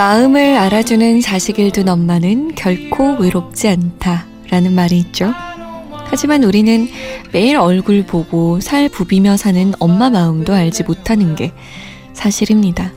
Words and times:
마음을 0.00 0.56
알아주는 0.56 1.20
자식을 1.20 1.72
둔 1.72 1.90
엄마는 1.90 2.54
결코 2.54 3.16
외롭지 3.16 3.68
않다라는 3.68 4.74
말이 4.74 4.96
있죠. 4.96 5.30
하지만 6.06 6.42
우리는 6.42 6.88
매일 7.32 7.58
얼굴 7.58 8.06
보고 8.06 8.60
살 8.60 8.88
부비며 8.88 9.36
사는 9.36 9.74
엄마 9.78 10.08
마음도 10.08 10.54
알지 10.54 10.84
못하는 10.84 11.34
게 11.34 11.52
사실입니다. 12.14 12.92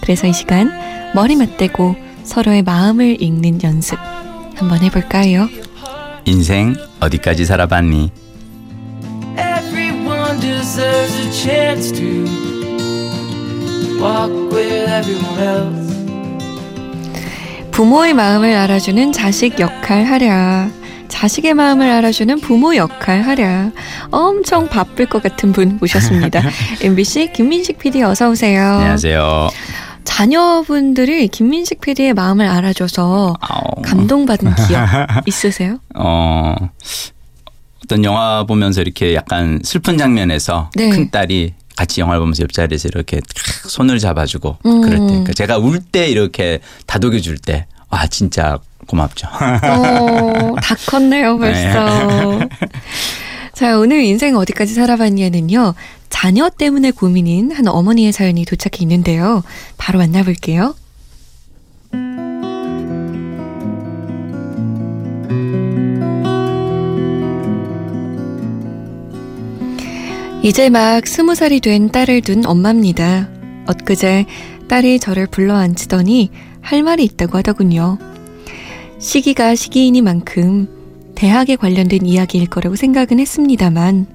그래서 0.00 0.26
이 0.26 0.32
시간 0.32 0.72
머리 1.14 1.36
맞대고 1.36 1.96
서로의 2.24 2.62
마음을 2.62 3.20
읽는 3.20 3.62
연습 3.62 3.98
한번 4.54 4.80
해볼까요? 4.80 5.50
인생 6.24 6.74
어디까지 7.00 7.44
살아봤니? 7.44 8.10
Everyone 9.36 10.40
deserves 10.40 11.14
a 11.26 11.30
chance 11.30 11.92
to 11.92 12.24
walk 14.00 14.32
with 14.50 14.90
everyone 14.90 15.38
else. 15.38 15.81
부모의 17.82 18.14
마음을 18.14 18.54
알아주는 18.54 19.10
자식 19.10 19.58
역할 19.58 20.04
하랴. 20.04 20.70
자식의 21.08 21.52
마음을 21.54 21.90
알아주는 21.90 22.38
부모 22.38 22.76
역할 22.76 23.22
하랴. 23.22 23.72
엄청 24.12 24.68
바쁠 24.68 25.06
것 25.06 25.20
같은 25.20 25.50
분 25.50 25.78
모셨습니다. 25.80 26.42
MBC 26.80 27.32
김민식 27.34 27.80
PD 27.80 28.04
어서 28.04 28.30
오세요. 28.30 28.62
안녕하세요. 28.62 29.48
자녀분들이 30.04 31.26
김민식 31.26 31.80
PD의 31.80 32.14
마음을 32.14 32.46
알아줘서 32.46 33.34
감동받은 33.84 34.54
기억 34.68 34.86
있으세요? 35.26 35.78
어, 35.96 36.54
어떤 37.84 38.04
영화 38.04 38.44
보면서 38.44 38.80
이렇게 38.80 39.16
약간 39.16 39.58
슬픈 39.64 39.98
장면에서 39.98 40.70
네. 40.76 40.88
큰 40.88 41.10
딸이 41.10 41.54
같이 41.74 42.00
영화를 42.00 42.20
보면서 42.20 42.42
옆자리에서 42.42 42.88
이렇게 42.88 43.16
탁 43.16 43.26
손을 43.70 43.98
잡아주고 43.98 44.58
음. 44.66 44.80
그럴 44.82 44.98
때, 45.00 45.06
그러니까 45.06 45.32
제가 45.32 45.56
울 45.58 45.80
때 45.90 46.06
이렇게 46.08 46.60
다독여 46.86 47.18
줄 47.20 47.38
때, 47.38 47.66
와 47.92 48.06
진짜 48.06 48.58
고맙죠. 48.86 49.28
어, 49.28 50.56
다 50.60 50.74
컸네요, 50.86 51.38
벌써. 51.38 52.40
자, 53.52 53.78
오늘 53.78 54.02
인생 54.02 54.34
어디까지 54.36 54.72
살아봤냐는요. 54.74 55.74
자녀 56.08 56.48
때문에 56.48 56.90
고민인 56.90 57.52
한 57.52 57.68
어머니의 57.68 58.12
사연이 58.12 58.44
도착해 58.46 58.78
있는데요. 58.80 59.42
바로 59.76 59.98
만나볼게요. 59.98 60.74
이제 70.42 70.70
막 70.70 71.06
스무 71.06 71.34
살이 71.34 71.60
된 71.60 71.90
딸을 71.90 72.22
둔 72.22 72.44
엄마입니다. 72.46 73.28
엊그제 73.66 74.24
딸이 74.68 74.98
저를 74.98 75.26
불러 75.26 75.54
앉히더니 75.56 76.30
할 76.62 76.82
말이 76.82 77.04
있다고 77.04 77.38
하더군요. 77.38 77.98
시기가 78.98 79.54
시기이니만큼 79.54 81.12
대학에 81.14 81.56
관련된 81.56 82.06
이야기일 82.06 82.48
거라고 82.48 82.76
생각은 82.76 83.20
했습니다만 83.20 84.06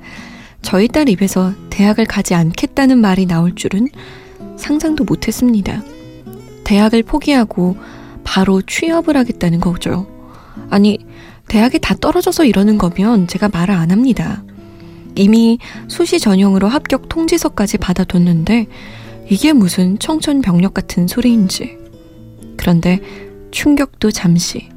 저희 0.62 0.88
딸 0.88 1.08
입에서 1.10 1.54
대학을 1.70 2.06
가지 2.06 2.34
않겠다는 2.34 2.98
말이 2.98 3.26
나올 3.26 3.54
줄은 3.54 3.88
상상도 4.58 5.04
못했습니다. 5.04 5.84
대학을 6.64 7.04
포기하고 7.04 7.78
바로 8.24 8.62
취업을 8.62 9.16
하겠다는 9.16 9.60
거죠. 9.60 10.08
아니, 10.70 11.00
대학에 11.48 11.78
다 11.78 11.96
떨어져서 11.96 12.44
이러는 12.44 12.78
거면 12.78 13.28
제가 13.28 13.50
말을 13.50 13.74
안 13.74 13.92
합니다. 13.92 14.44
이미 15.16 15.60
수시 15.88 16.20
전형으로 16.20 16.68
합격 16.68 17.08
통지서까지 17.08 17.78
받아뒀는데 17.78 18.68
이게 19.30 19.54
무슨 19.54 19.98
청천벽력 20.00 20.74
같은 20.74 21.08
소리인지. 21.08 21.78
그런데 22.68 23.00
충격도 23.52 24.12
잠시. 24.12 24.68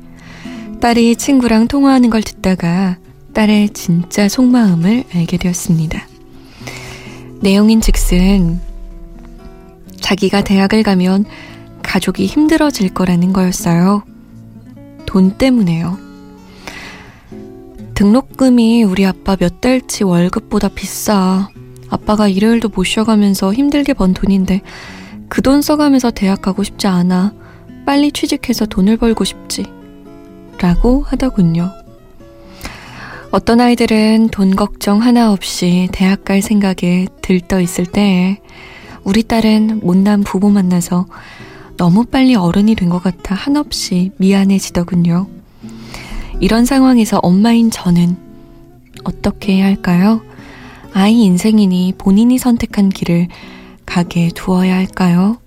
딸이 0.81 1.17
친구랑 1.17 1.67
통화하는 1.67 2.09
걸 2.09 2.23
듣다가 2.23 2.99
딸의 3.35 3.71
진짜 3.71 4.29
속마음을 4.29 5.03
알게 5.13 5.37
되었습니다. 5.39 6.07
내용인 7.41 7.81
즉슨 7.81 8.61
자기가 10.01 10.45
대학을 10.45 10.85
가면 10.85 11.25
가족이 11.83 12.27
힘들어질 12.27 12.95
거라는 12.95 13.33
거였어요. 13.33 14.05
돈 15.05 15.37
때문에요. 15.37 15.99
등록금이 17.95 18.85
우리 18.85 19.05
아빠 19.05 19.35
몇 19.35 19.61
달치 19.61 20.05
월급보다 20.05 20.69
비싸. 20.69 21.49
아빠가 21.89 22.29
일요일도 22.29 22.69
못 22.69 22.85
쉬어가면서 22.85 23.53
힘들게 23.53 23.95
번 23.95 24.15
돈인데 24.15 24.61
그 25.29 25.43
돈 25.43 25.61
써가면서 25.61 26.13
대학 26.13 26.41
가고 26.41 26.63
싶지 26.63 26.87
않아. 26.87 27.40
빨리 27.91 28.13
취직해서 28.13 28.67
돈을 28.67 28.99
벌고 28.99 29.25
싶지. 29.25 29.65
라고 30.61 31.03
하더군요. 31.09 31.73
어떤 33.33 33.61
아이들은 33.61 34.29
돈 34.29 34.55
걱정 34.55 35.03
하나 35.03 35.33
없이 35.33 35.89
대학 35.91 36.25
갈 36.25 36.41
생각에 36.41 37.09
들떠 37.21 37.61
있을 37.61 37.87
때 37.87 38.41
우리 39.03 39.25
딸은 39.25 39.81
못난 39.83 40.23
부부 40.23 40.51
만나서 40.51 41.07
너무 41.79 42.05
빨리 42.05 42.37
어른이 42.37 42.77
된 42.77 42.91
것 42.91 43.03
같아 43.03 43.35
한없이 43.35 44.13
미안해지더군요. 44.19 45.27
이런 46.39 46.67
상황에서 46.67 47.19
엄마인 47.25 47.73
저는 47.73 48.17
어떻게 49.03 49.55
해야 49.57 49.65
할까요? 49.65 50.23
아이 50.93 51.23
인생이니 51.25 51.95
본인이 51.99 52.39
선택한 52.39 52.91
길을 52.91 53.27
가게 53.85 54.31
두어야 54.33 54.77
할까요? 54.77 55.39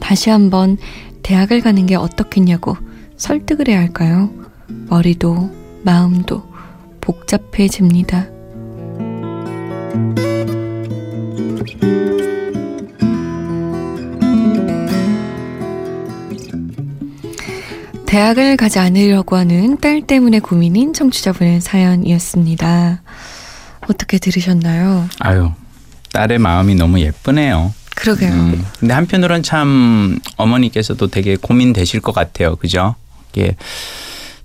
다시 0.00 0.28
한번 0.30 0.76
대학을 1.28 1.60
가는 1.60 1.84
게 1.84 1.94
어떻겠냐고 1.94 2.78
설득을 3.18 3.68
해야 3.68 3.80
할까요? 3.80 4.30
머리도 4.88 5.54
마음도 5.82 6.42
복잡해집니다. 7.02 8.28
대학을 18.06 18.56
가지 18.56 18.78
않으려고 18.78 19.36
하는 19.36 19.76
딸 19.76 20.00
때문에 20.00 20.38
고민인 20.38 20.94
청취자분의 20.94 21.60
사연이었습니다. 21.60 23.02
어떻게 23.86 24.18
들으셨나요? 24.18 25.06
아유, 25.18 25.50
딸의 26.14 26.38
마음이 26.38 26.74
너무 26.74 27.00
예쁘네요. 27.00 27.74
그러게요. 27.98 28.30
음, 28.30 28.64
근데 28.78 28.94
한편으로는 28.94 29.42
참 29.42 30.18
어머니께서도 30.36 31.08
되게 31.08 31.36
고민되실 31.36 32.00
것 32.00 32.12
같아요. 32.12 32.54
그죠? 32.56 32.94
이게 33.32 33.56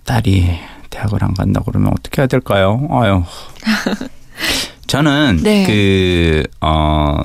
딸이 0.05 0.49
대학을 0.89 1.23
안 1.23 1.33
간다 1.33 1.61
그러면 1.65 1.93
어떻게 1.97 2.21
해야 2.21 2.27
될까요? 2.27 2.87
아유. 2.91 3.23
저는 4.87 5.39
네. 5.43 5.65
그, 5.65 6.43
어, 6.61 7.19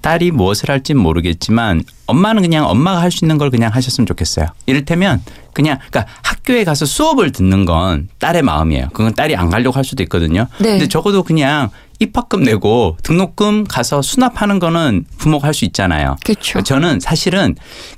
딸이 0.00 0.30
무엇을 0.30 0.70
할진 0.70 0.96
모르겠지만 0.98 1.82
엄마는 2.06 2.42
그냥 2.42 2.66
엄마가 2.68 3.00
할 3.02 3.10
수 3.10 3.24
있는 3.24 3.36
걸 3.38 3.50
그냥 3.50 3.70
하셨으면 3.74 4.06
좋겠어요. 4.06 4.46
이를테면 4.66 5.22
그냥 5.52 5.78
그러니까 5.90 6.12
학교에 6.22 6.64
가서 6.64 6.86
수업을 6.86 7.32
듣는 7.32 7.64
건 7.66 8.08
딸의 8.18 8.42
마음이에요. 8.42 8.88
그건 8.92 9.14
딸이 9.14 9.36
안 9.36 9.50
가려고 9.50 9.76
할 9.76 9.84
수도 9.84 10.02
있거든요. 10.04 10.46
네. 10.58 10.70
근데 10.70 10.88
적어도 10.88 11.22
그냥 11.22 11.70
입학금 12.00 12.42
내고 12.42 12.96
등록금 13.02 13.64
가서 13.64 14.00
수납하는 14.02 14.58
거는 14.58 15.04
부모가 15.18 15.46
할 15.48 15.54
수 15.54 15.64
있잖아요. 15.66 16.16
그렇죠. 16.24 16.62
저는 16.62 16.98
사실은 17.00 17.54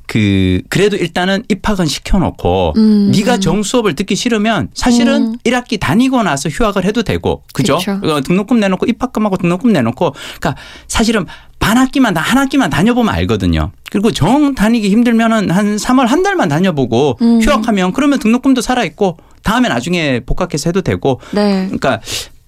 그 0.06 0.60
그래도 0.68 0.96
일단은 0.96 1.44
입학은 1.48 1.86
시켜놓고 1.86 2.72
음. 2.76 3.12
네가 3.14 3.38
정 3.38 3.62
수업을 3.62 3.94
듣기 3.94 4.16
싫으면 4.16 4.68
사실은 4.74 5.22
음. 5.28 5.36
일 5.44 5.52
1학기 5.52 5.78
다니고 5.78 6.22
나서 6.22 6.48
휴학을 6.48 6.84
해도 6.84 7.02
되고 7.02 7.44
그죠? 7.52 7.76
어, 7.76 8.20
등록금 8.22 8.58
내놓고 8.58 8.86
입학금하고 8.86 9.36
등록금 9.36 9.72
내놓고 9.72 10.12
그러니까 10.40 10.56
사실은 10.88 11.26
반 11.60 11.76
학기만 11.78 12.12
다- 12.14 12.20
한 12.20 12.38
학기만 12.38 12.70
다녀보면 12.70 13.14
알거든요. 13.14 13.70
그리고 13.90 14.10
정 14.10 14.54
다니기 14.54 14.90
힘들면은 14.90 15.50
한 15.50 15.76
3월 15.76 16.06
한 16.06 16.22
달만 16.24 16.48
다녀보고 16.48 17.18
음. 17.22 17.40
휴학하면 17.40 17.92
그러면 17.92 18.18
등록금도 18.18 18.62
살아 18.62 18.82
있고 18.84 19.18
다음에 19.44 19.68
나중에 19.68 20.20
복학해서 20.26 20.70
해도 20.70 20.80
되고 20.80 21.20
네. 21.32 21.64
그러니까 21.66 22.00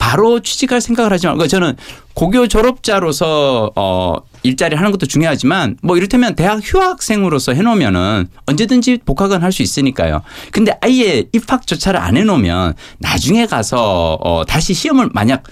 바로 0.04 0.40
취직할 0.40 0.82
생각을 0.82 1.12
하지 1.14 1.26
말고 1.26 1.46
저는 1.46 1.76
고교 2.12 2.46
졸업자로서 2.48 3.72
어 3.74 4.16
일자리 4.42 4.76
하는 4.76 4.90
것도 4.90 5.06
중요하지만 5.06 5.78
뭐 5.82 5.96
이를테면 5.96 6.34
대학 6.34 6.60
휴학생으로서 6.62 7.54
해놓으면은 7.54 8.28
언제든지 8.44 8.98
복학은 9.06 9.42
할 9.42 9.50
수 9.50 9.62
있으니까요. 9.62 10.20
근데 10.50 10.76
아예 10.82 11.24
입학조차를 11.32 11.98
안 11.98 12.16
해놓으면 12.18 12.74
나중에 12.98 13.46
가서 13.46 14.18
어 14.20 14.44
다시 14.44 14.74
시험을 14.74 15.10
만약 15.14 15.44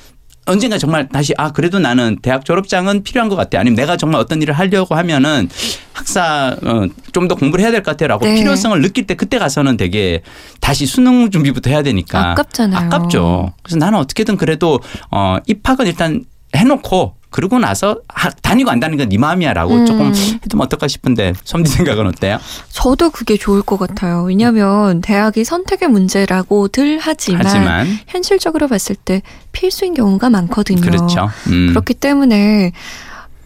언젠가 0.44 0.77
정말 0.77 1.09
다시 1.09 1.33
아 1.39 1.53
그래도 1.53 1.79
나는 1.79 2.19
대학 2.21 2.44
졸업장은 2.44 3.05
필요한 3.05 3.29
것 3.29 3.37
같아 3.37 3.61
아니면 3.61 3.77
내가 3.77 3.97
정말 3.97 4.21
어떤 4.21 4.43
일을 4.43 4.55
하려고 4.55 4.94
하면은 4.97 5.49
학사 5.93 6.56
어, 6.62 6.87
좀 7.12 7.29
더 7.29 7.37
공부를 7.37 7.62
해야 7.65 7.71
될 7.71 7.83
것 7.85 7.93
같아라고 7.93 8.25
네. 8.25 8.35
필요성을 8.35 8.81
느낄 8.83 9.06
때 9.06 9.15
그때 9.15 9.39
가서는 9.39 9.77
되게 9.77 10.23
다시 10.61 10.85
수능 10.87 11.31
준비부터 11.31 11.71
해야 11.71 11.83
되니까 11.83 12.33
아깝잖아요. 12.33 12.87
아깝죠. 12.87 13.53
그래서 13.62 13.77
나는 13.79 13.99
어떻게든 14.00 14.37
그래도 14.37 14.81
어 15.12 15.37
입학은 15.47 15.87
일단 15.87 16.25
해놓고 16.56 17.15
그러고 17.32 17.58
나서 17.58 17.99
하- 18.08 18.31
다니고 18.31 18.70
안 18.70 18.79
다니는 18.79 19.02
건네 19.05 19.19
마음이야라고 19.19 19.75
음. 19.75 19.87
조금 19.87 20.12
해두면 20.44 20.67
어떨까 20.67 20.87
싶은데 20.87 21.32
솜디 21.43 21.70
생각은 21.70 22.06
어때요? 22.06 22.38
저도 22.70 23.11
그게 23.11 23.37
좋을 23.37 23.62
것 23.62 23.79
같아요. 23.79 24.23
왜냐하면 24.23 25.00
대학이 25.00 25.43
선택의 25.44 25.88
문제라고들 25.88 26.99
하지만, 27.00 27.44
하지만 27.44 27.87
현실적으로 28.06 28.69
봤을 28.69 28.94
때 28.94 29.23
필수인 29.52 29.94
경우가 29.94 30.31
많거든요. 30.31 30.81
그렇죠. 30.82 31.31
음. 31.49 31.69
그렇기 31.70 31.94
때문에 31.94 32.73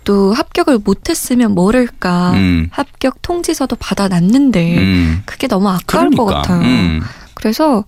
또 0.04 0.32
합격을 0.34 0.78
못했으면 0.84 1.52
모를까 1.52 2.32
음. 2.34 2.68
합격 2.70 3.22
통지서도 3.22 3.76
받아놨는데 3.76 4.78
음. 4.78 5.22
그게 5.26 5.46
너무 5.48 5.68
아까울 5.68 6.10
것 6.10 6.24
그러니까. 6.26 6.42
같아요. 6.42 6.60
음. 6.62 7.02
그래서 7.34 7.84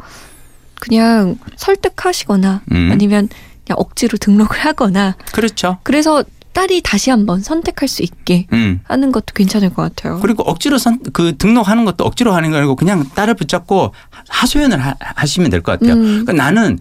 그냥 0.81 1.37
설득하시거나 1.57 2.63
음. 2.73 2.89
아니면 2.93 3.29
억지로 3.77 4.19
등록을 4.19 4.59
하거나 4.59 5.17
그렇죠. 5.33 5.79
그래서 5.83 6.25
딸이 6.53 6.81
다시 6.83 7.11
한번 7.11 7.41
선택할 7.41 7.89
수 7.89 8.03
있게 8.03 8.47
음. 8.53 8.81
하는 8.85 9.13
것도 9.13 9.27
괜찮을 9.35 9.71
것 9.71 9.83
같아요. 9.83 10.19
그리고 10.21 10.43
억지로 10.43 10.79
선, 10.79 10.99
그 11.13 11.37
등록하는 11.37 11.85
것도 11.85 12.05
억지로 12.05 12.33
하는 12.33 12.51
거 12.51 12.57
아니고 12.57 12.75
그냥 12.75 13.05
딸을 13.15 13.35
붙잡고 13.35 13.93
하소연을 14.29 14.79
하, 14.85 14.95
하시면 14.99 15.51
될 15.51 15.63
것 15.63 15.79
같아요. 15.79 15.95
음. 15.95 16.25
그러니까 16.25 16.33
나는 16.33 16.79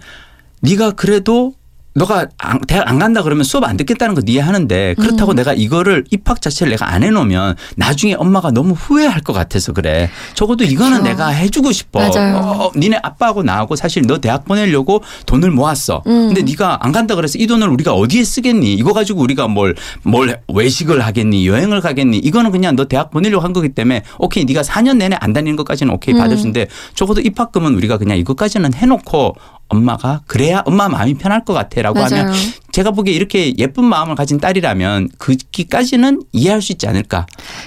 네가 0.62 0.92
그래도 0.92 1.54
너가 1.98 2.28
안- 2.38 2.60
대학 2.62 2.88
안 2.88 3.00
간다 3.00 3.24
그러면 3.24 3.44
수업 3.44 3.64
안 3.64 3.76
듣겠다는 3.76 4.14
거 4.14 4.22
이해하는데 4.26 4.96
그렇다고 5.00 5.32
음. 5.32 5.36
내가 5.36 5.54
이거를 5.54 6.06
입학 6.12 6.42
자체를 6.44 6.70
내가 6.72 6.94
안 6.94 7.02
해놓으면 7.04 7.56
나중에 7.76 8.14
엄마가 8.14 8.52
너무 8.52 8.74
후회할 8.76 9.22
것 9.22 9.34
같아서 9.34 9.74
그래. 9.74 10.10
적어도 10.36 10.64
이거는. 10.64 11.04
내가 11.04 11.30
해주고 11.30 11.72
싶어. 11.72 12.00
맞아요. 12.08 12.38
어, 12.38 12.72
니네 12.76 13.00
아빠하고 13.02 13.42
나하고 13.44 13.76
사실 13.76 14.04
너 14.06 14.20
대학 14.20 14.46
보내려고 14.46 15.02
돈을 15.26 15.50
모았어. 15.52 16.04
음. 16.06 16.28
근데 16.28 16.44
네가 16.44 16.80
안 16.86 16.92
간다 16.92 17.16
그래서 17.16 17.38
이 17.40 17.48
돈을 17.48 17.68
우리가 17.70 17.94
어디에 17.94 18.24
쓰겠니? 18.24 18.74
이거 18.74 18.94
가지고 18.94 19.22
우리가 19.22 19.48
뭘 19.48 19.76
뭘 20.04 20.40
외식을 20.54 21.02
하겠니? 21.02 21.48
여행을 21.48 21.82
가겠니? 21.82 22.18
이거는 22.18 22.52
그냥 22.52 22.76
너 22.76 22.86
대학 22.86 23.10
보내려고 23.10 23.44
한 23.44 23.54
거기 23.54 23.70
때문에 23.70 24.04
오케이 24.20 24.46
네가 24.46 24.62
4년 24.62 24.98
내내 24.98 25.16
안 25.20 25.34
다니는 25.34 25.56
것까지는 25.56 25.94
오케이 25.94 26.14
음. 26.14 26.20
받을 26.20 26.38
수 26.38 26.42
있는데 26.48 26.68
적어도 26.94 27.22
입학금은 27.22 27.74
우리가 27.76 27.98
그냥 27.98 28.18
이것까지는 28.18 28.74
해놓고 28.76 29.36
엄마가 29.70 30.22
그래야 30.28 30.62
엄마 30.66 30.88
마음이 30.90 31.16
편할 31.16 31.44
것 31.44 31.54
같아라고. 31.54 32.00
하면 32.00 32.34
제가 32.72 32.92
보기에 32.92 33.14
이렇게 33.14 33.56
예쁜 33.58 33.86
마음을 33.86 34.16
가진 34.16 34.40
딸이라면 34.40 35.10
그기까지는 35.18 36.22
이해할 36.32 36.62
수 36.62 36.72
있지 36.72 36.88
않을까. 36.88 37.26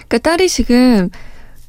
그러니까 0.09 0.19
딸이 0.19 0.49
지금 0.49 1.11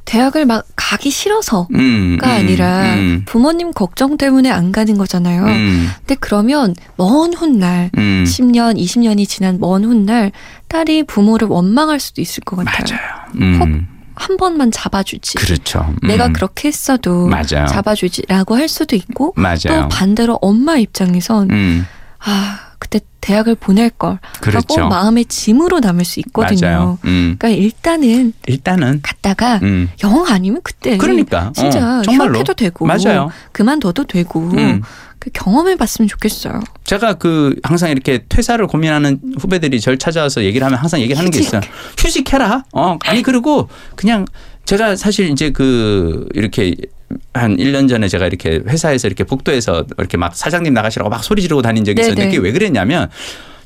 대학을 0.05 0.45
막 0.45 0.65
가기 0.75 1.09
싫어서가 1.09 1.67
음, 1.73 2.17
음, 2.21 2.29
아니라 2.29 2.95
음, 2.95 3.23
부모님 3.25 3.71
걱정 3.71 4.17
때문에 4.17 4.49
안 4.49 4.71
가는 4.71 4.97
거잖아요. 4.97 5.43
음, 5.45 5.89
근데 5.99 6.15
그러면 6.19 6.75
먼 6.97 7.33
훗날 7.33 7.91
음. 7.97 8.23
10년, 8.27 8.77
20년이 8.77 9.27
지난 9.27 9.59
먼 9.59 9.83
훗날 9.83 10.31
딸이 10.67 11.03
부모를 11.03 11.47
원망할 11.47 11.99
수도 11.99 12.21
있을 12.21 12.43
것 12.43 12.57
같아요. 12.57 12.97
맞아요. 13.33 13.81
음. 14.11 14.15
한 14.15 14.37
번만 14.37 14.71
잡아주지. 14.71 15.35
그렇죠. 15.35 15.85
음. 16.03 16.07
내가 16.07 16.29
그렇게 16.29 16.67
했어도 16.67 17.27
맞아요. 17.27 17.65
잡아주지라고 17.67 18.55
할 18.55 18.67
수도 18.67 18.95
있고 18.95 19.33
맞아요. 19.35 19.57
또 19.67 19.87
반대로 19.89 20.37
엄마 20.41 20.77
입장에선 20.77 21.51
음. 21.51 21.85
아 22.19 22.59
그때 22.79 22.99
대학을 23.21 23.55
보낼 23.55 23.89
걸 23.91 24.19
그렇죠. 24.41 24.77
라고 24.77 24.89
마음의 24.89 25.25
짐으로 25.25 25.79
남을 25.79 26.03
수 26.05 26.19
있거든요. 26.21 26.97
음. 27.05 27.35
그러니까 27.37 27.49
일단은 27.49 28.33
일단은 28.47 29.01
갔다가 29.03 29.59
음. 29.61 29.89
영 30.03 30.25
아니면 30.27 30.61
그때 30.63 30.97
그러니까 30.97 31.51
진짜 31.55 31.99
어, 31.99 32.01
정말로 32.01 32.33
휴학해도 32.33 32.53
되고 32.55 32.85
맞아요. 32.85 33.29
그만둬도 33.51 34.05
되고 34.05 34.39
음. 34.51 34.81
그 35.21 35.29
경험해 35.31 35.75
봤으면 35.75 36.09
좋겠어요. 36.09 36.59
제가 36.83 37.13
그 37.13 37.55
항상 37.61 37.91
이렇게 37.91 38.25
퇴사를 38.27 38.65
고민하는 38.65 39.19
후배들이 39.39 39.79
절 39.79 39.99
찾아와서 39.99 40.43
얘기를 40.43 40.65
하면 40.65 40.79
항상 40.79 40.99
얘기를 40.99 41.15
하는 41.19 41.29
게 41.29 41.37
휴직. 41.37 41.47
있어요. 41.47 41.61
휴직해라. 41.99 42.63
어 42.73 42.97
아니 43.05 43.21
그리고 43.21 43.69
그냥 43.95 44.25
제가 44.65 44.95
사실 44.95 45.29
이제 45.29 45.51
그 45.51 46.27
이렇게 46.33 46.75
한 47.35 47.55
1년 47.57 47.87
전에 47.87 48.07
제가 48.07 48.25
이렇게 48.25 48.61
회사에서 48.67 49.07
이렇게 49.07 49.23
복도에서 49.23 49.85
이렇게 49.99 50.17
막 50.17 50.35
사장님 50.35 50.73
나가시라고 50.73 51.07
막 51.11 51.23
소리 51.23 51.43
지르고 51.43 51.61
다닌 51.61 51.85
적이 51.85 52.01
있었는데 52.01 52.21
네네. 52.23 52.35
그게 52.35 52.43
왜 52.47 52.51
그랬냐면 52.51 53.07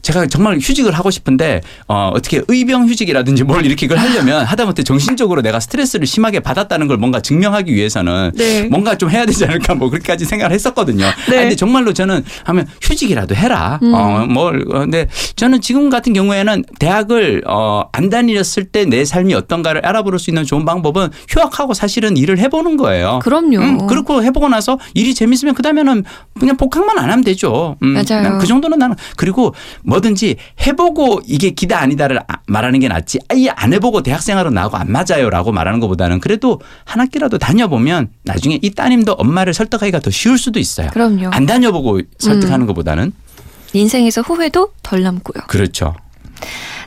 제가 0.06 0.28
정말 0.28 0.58
휴직을 0.58 0.92
하고 0.94 1.12
싶은데 1.12 1.62
어 1.88 2.12
어떻게 2.14 2.42
의병 2.48 2.88
휴직이라든지 2.88 3.44
뭘 3.44 3.66
이렇게 3.66 3.86
이걸 3.86 3.98
하려면 3.98 4.46
하다못해 4.46 4.84
정신적으로 4.84 5.42
내가 5.42 5.60
스트레스를 5.60 6.08
심하게 6.08 6.40
받았다는 6.40 6.88
걸 6.88 6.98
뭔가 6.98 7.20
증명하기 7.20 7.74
위해서는 7.74 8.32
네. 8.36 8.64
뭔가 8.64 8.98
좀 8.98 9.10
해야 9.10 9.26
되지 9.26 9.46
않을까 9.46 9.76
뭐 9.76 9.90
그렇게까지 9.90 10.26
생각을 10.26 10.54
했었거든요. 10.54 11.06
네. 11.30 11.36
아니, 11.36 11.42
근데 11.46 11.56
정말로 11.56 11.94
저는 11.94 12.24
하면 12.46 12.68
휴직이라도 12.82 13.36
해라. 13.36 13.80
음. 13.84 13.94
어, 13.94 14.26
뭘. 14.26 14.66
어, 14.72 14.80
근데 14.80 15.08
저는 15.36 15.62
지금 15.62 15.90
같은 15.90 16.14
경우에는 16.14 16.64
대학을 16.80 17.44
어, 17.46 17.84
안 17.92 18.10
다녔을 18.10 18.66
때 18.72 18.86
내 18.86 19.04
삶이 19.04 19.34
어떤가를 19.34 19.86
알아볼 19.86 20.18
수 20.20 20.30
있는 20.30 20.46
좋은 20.46 20.64
방법은 20.66 21.10
휴학하고 21.28 21.74
사실은 21.74 22.18
일을 22.18 22.38
해보는 22.40 22.78
거예요. 22.78 23.20
그럼요. 23.24 23.58
음, 23.58 23.88
그렇고 23.88 24.24
해보고 24.24 24.48
나서 24.48 24.80
일이 24.94 25.14
재밌으면 25.14 25.56
그 25.56 25.64
다음에는 25.64 26.04
그냥 26.40 26.58
복학만 26.58 26.98
안 27.00 27.06
하면 27.10 27.24
되죠. 27.24 27.78
음, 27.84 27.90
맞아요. 27.90 28.22
난그 28.24 28.46
정도는 28.46 28.78
나는 28.78 28.96
그리고 29.18 29.54
뭐 29.84 29.95
든지 30.00 30.36
해보고 30.66 31.22
이게 31.26 31.52
기다 31.52 31.80
아니다를 31.80 32.20
아- 32.28 32.38
말하는 32.48 32.80
게 32.80 32.88
낫지. 32.88 33.20
아예 33.30 33.50
안 33.50 33.74
해보고 33.74 34.04
대학생활은 34.04 34.54
나하고 34.54 34.78
안 34.78 34.92
맞아요라고 34.92 35.52
말하는 35.52 35.80
것보다는 35.80 36.20
그래도 36.20 36.60
한 36.86 37.00
학기라도 37.02 37.38
다녀보면 37.38 38.10
나중에 38.24 38.60
이 38.62 38.70
따님도 38.72 39.14
엄마를 39.14 39.54
설득하기가 39.54 40.00
더 40.00 40.12
쉬울 40.12 40.38
수도 40.38 40.60
있어요. 40.60 40.90
그럼요. 40.92 41.30
안 41.32 41.46
다녀보고 41.46 42.02
설득하는 42.20 42.66
것보다는 42.68 43.12
인생에서 43.74 44.22
후회도 44.22 44.74
덜 44.84 45.04
남고요. 45.04 45.44
그렇죠. 45.48 45.96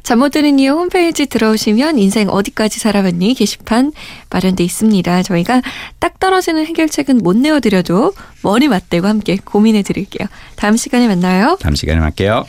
잠 0.04 0.20
못 0.20 0.30
드는 0.30 0.58
이유 0.58 0.72
홈페이지 0.72 1.26
들어오시면 1.26 1.98
인생 1.98 2.28
어디까지 2.30 2.78
살아봤니 2.80 3.34
게시판 3.34 3.92
마련돼 4.30 4.64
있습니다. 4.64 5.22
저희가 5.22 5.60
딱 5.98 6.18
떨어지는 6.20 6.64
해결책은 6.66 7.18
못 7.18 7.36
내어드려도 7.36 8.12
머리 8.42 8.68
맞대고 8.68 9.06
함께 9.06 9.36
고민해 9.42 9.82
드릴게요. 9.82 10.28
다음 10.56 10.76
시간에 10.76 11.08
만나요. 11.08 11.56
다음 11.60 11.74
시간에 11.74 11.98
만날게요. 11.98 12.46